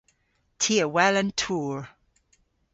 Ty 0.61 0.73
a 0.85 0.87
wel 0.95 1.15
an 1.21 1.29
tour. 1.41 1.77